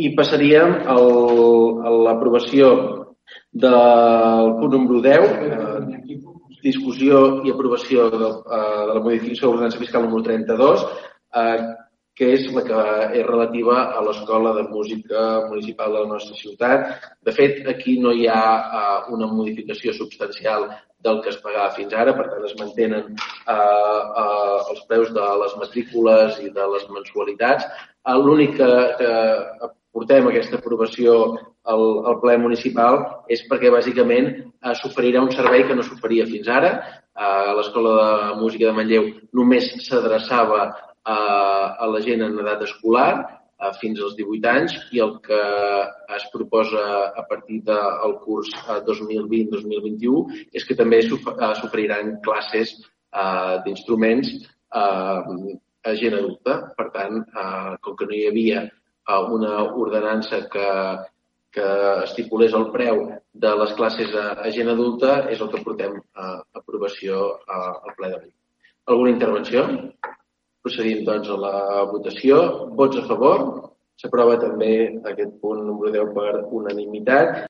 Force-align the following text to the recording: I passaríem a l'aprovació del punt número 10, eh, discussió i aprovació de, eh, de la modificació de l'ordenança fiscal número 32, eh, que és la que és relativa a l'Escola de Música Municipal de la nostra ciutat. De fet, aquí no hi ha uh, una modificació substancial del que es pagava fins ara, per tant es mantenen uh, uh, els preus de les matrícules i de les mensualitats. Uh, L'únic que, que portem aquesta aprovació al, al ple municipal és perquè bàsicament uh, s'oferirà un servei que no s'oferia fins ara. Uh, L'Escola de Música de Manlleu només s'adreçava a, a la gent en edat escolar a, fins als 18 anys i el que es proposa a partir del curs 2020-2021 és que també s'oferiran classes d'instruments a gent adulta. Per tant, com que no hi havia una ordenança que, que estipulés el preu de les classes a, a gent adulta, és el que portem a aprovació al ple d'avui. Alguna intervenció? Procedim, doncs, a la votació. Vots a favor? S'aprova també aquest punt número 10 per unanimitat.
I 0.00 0.12
passaríem 0.16 0.78
a 0.88 0.96
l'aprovació 2.06 2.70
del 3.52 4.54
punt 4.60 4.72
número 4.76 5.00
10, 5.04 5.28
eh, 5.46 6.16
discussió 6.62 7.42
i 7.44 7.52
aprovació 7.52 8.08
de, 8.14 8.30
eh, 8.30 8.80
de 8.88 8.94
la 8.94 9.04
modificació 9.04 9.46
de 9.46 9.52
l'ordenança 9.52 9.82
fiscal 9.82 10.04
número 10.06 10.22
32, 10.28 10.84
eh, 11.42 11.60
que 12.20 12.28
és 12.36 12.46
la 12.52 12.62
que 12.66 12.80
és 13.16 13.24
relativa 13.26 13.76
a 13.96 14.02
l'Escola 14.04 14.52
de 14.58 14.66
Música 14.68 15.20
Municipal 15.48 15.94
de 15.94 16.02
la 16.02 16.10
nostra 16.10 16.36
ciutat. 16.36 16.90
De 17.24 17.32
fet, 17.32 17.62
aquí 17.72 17.96
no 18.02 18.12
hi 18.12 18.26
ha 18.28 18.42
uh, 18.60 19.14
una 19.14 19.28
modificació 19.30 19.94
substancial 19.96 20.68
del 21.00 21.22
que 21.24 21.30
es 21.32 21.38
pagava 21.40 21.72
fins 21.78 21.94
ara, 21.96 22.12
per 22.12 22.26
tant 22.28 22.44
es 22.44 22.52
mantenen 22.60 23.14
uh, 23.16 23.54
uh, 23.56 24.58
els 24.74 24.82
preus 24.90 25.14
de 25.16 25.28
les 25.44 25.56
matrícules 25.62 26.36
i 26.44 26.52
de 26.52 26.66
les 26.74 26.84
mensualitats. 26.92 27.64
Uh, 28.04 28.18
L'únic 28.20 28.58
que, 28.58 28.70
que 29.00 29.14
portem 30.00 30.28
aquesta 30.30 30.56
aprovació 30.56 31.16
al, 31.68 31.82
al 32.08 32.16
ple 32.22 32.38
municipal 32.40 33.02
és 33.28 33.42
perquè 33.50 33.68
bàsicament 33.72 34.30
uh, 34.32 34.72
s'oferirà 34.78 35.20
un 35.20 35.32
servei 35.34 35.66
que 35.68 35.76
no 35.76 35.84
s'oferia 35.84 36.28
fins 36.28 36.48
ara. 36.48 36.70
Uh, 37.12 37.52
L'Escola 37.58 37.92
de 38.00 38.38
Música 38.40 38.70
de 38.70 38.76
Manlleu 38.78 39.10
només 39.36 39.68
s'adreçava 39.84 40.62
a, 41.04 41.18
a 41.76 41.90
la 41.90 42.00
gent 42.06 42.24
en 42.24 42.38
edat 42.40 42.64
escolar 42.64 43.10
a, 43.12 43.74
fins 43.76 44.00
als 44.00 44.16
18 44.16 44.48
anys 44.54 44.78
i 44.96 45.04
el 45.04 45.18
que 45.26 45.42
es 46.16 46.24
proposa 46.32 46.86
a 47.12 47.26
partir 47.28 47.60
del 47.68 48.16
curs 48.24 48.54
2020-2021 48.88 50.40
és 50.56 50.64
que 50.64 50.78
també 50.78 51.02
s'oferiran 51.04 52.16
classes 52.24 52.78
d'instruments 53.66 54.32
a 54.70 55.94
gent 55.98 56.14
adulta. 56.14 56.60
Per 56.76 56.86
tant, 56.94 57.24
com 57.82 57.96
que 57.98 58.06
no 58.06 58.14
hi 58.16 58.26
havia 58.28 58.68
una 59.36 59.54
ordenança 59.84 60.42
que, 60.52 60.68
que 61.56 61.68
estipulés 62.04 62.54
el 62.56 62.68
preu 62.74 63.02
de 63.44 63.54
les 63.62 63.72
classes 63.78 64.14
a, 64.14 64.26
a 64.44 64.52
gent 64.54 64.70
adulta, 64.72 65.16
és 65.32 65.40
el 65.40 65.50
que 65.52 65.62
portem 65.66 65.98
a 66.14 66.32
aprovació 66.62 67.22
al 67.46 67.96
ple 67.96 68.12
d'avui. 68.12 68.30
Alguna 68.90 69.14
intervenció? 69.14 69.66
Procedim, 70.64 71.04
doncs, 71.06 71.28
a 71.30 71.36
la 71.40 71.84
votació. 71.90 72.40
Vots 72.78 72.98
a 73.00 73.04
favor? 73.08 73.44
S'aprova 74.00 74.38
també 74.40 74.72
aquest 75.10 75.36
punt 75.42 75.60
número 75.66 75.92
10 75.94 76.12
per 76.16 76.30
unanimitat. 76.58 77.38